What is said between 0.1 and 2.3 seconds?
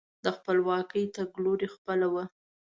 د خپلواکۍ تګلوري خپله وه.